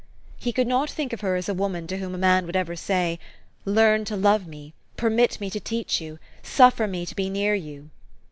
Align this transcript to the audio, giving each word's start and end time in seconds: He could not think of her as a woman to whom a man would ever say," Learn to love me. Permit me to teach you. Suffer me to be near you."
He 0.39 0.51
could 0.51 0.65
not 0.65 0.89
think 0.89 1.13
of 1.13 1.21
her 1.21 1.35
as 1.35 1.47
a 1.47 1.53
woman 1.53 1.85
to 1.85 1.99
whom 1.99 2.15
a 2.15 2.17
man 2.17 2.47
would 2.47 2.55
ever 2.55 2.75
say," 2.75 3.19
Learn 3.65 4.03
to 4.05 4.15
love 4.15 4.47
me. 4.47 4.73
Permit 4.97 5.39
me 5.39 5.51
to 5.51 5.59
teach 5.59 6.01
you. 6.01 6.17
Suffer 6.41 6.87
me 6.87 7.05
to 7.05 7.15
be 7.15 7.29
near 7.29 7.53
you." 7.53 7.91